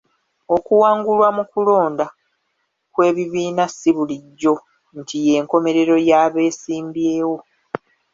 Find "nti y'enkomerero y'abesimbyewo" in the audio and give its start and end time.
4.99-7.37